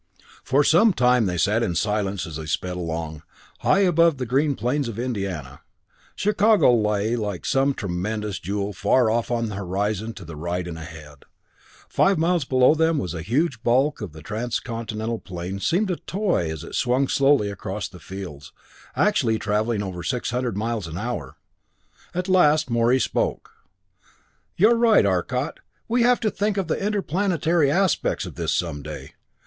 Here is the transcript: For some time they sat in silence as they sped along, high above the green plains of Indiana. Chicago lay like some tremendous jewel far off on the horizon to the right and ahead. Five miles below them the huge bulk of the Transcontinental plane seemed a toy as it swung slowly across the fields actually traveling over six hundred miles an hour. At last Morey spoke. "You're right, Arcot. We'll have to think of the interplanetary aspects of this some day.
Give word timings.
For 0.43 0.63
some 0.63 0.93
time 0.93 1.27
they 1.27 1.37
sat 1.37 1.61
in 1.61 1.75
silence 1.75 2.25
as 2.25 2.37
they 2.37 2.47
sped 2.47 2.75
along, 2.75 3.21
high 3.59 3.81
above 3.81 4.17
the 4.17 4.25
green 4.25 4.55
plains 4.55 4.87
of 4.87 4.97
Indiana. 4.97 5.59
Chicago 6.15 6.75
lay 6.75 7.15
like 7.15 7.45
some 7.45 7.75
tremendous 7.75 8.39
jewel 8.39 8.73
far 8.73 9.11
off 9.11 9.29
on 9.29 9.49
the 9.49 9.55
horizon 9.57 10.13
to 10.15 10.25
the 10.25 10.35
right 10.35 10.67
and 10.67 10.75
ahead. 10.79 11.25
Five 11.87 12.17
miles 12.17 12.45
below 12.45 12.73
them 12.73 12.97
the 12.97 13.21
huge 13.21 13.61
bulk 13.61 14.01
of 14.01 14.11
the 14.11 14.23
Transcontinental 14.23 15.19
plane 15.19 15.59
seemed 15.59 15.91
a 15.91 15.97
toy 15.97 16.49
as 16.51 16.63
it 16.63 16.73
swung 16.73 17.07
slowly 17.07 17.51
across 17.51 17.87
the 17.87 17.99
fields 17.99 18.51
actually 18.95 19.37
traveling 19.37 19.83
over 19.83 20.01
six 20.01 20.31
hundred 20.31 20.57
miles 20.57 20.87
an 20.87 20.97
hour. 20.97 21.37
At 22.15 22.27
last 22.27 22.71
Morey 22.71 22.99
spoke. 22.99 23.51
"You're 24.57 24.77
right, 24.77 25.05
Arcot. 25.05 25.59
We'll 25.87 26.01
have 26.07 26.19
to 26.21 26.31
think 26.31 26.57
of 26.57 26.65
the 26.69 26.83
interplanetary 26.83 27.69
aspects 27.69 28.25
of 28.25 28.33
this 28.33 28.51
some 28.51 28.81
day. 28.81 29.11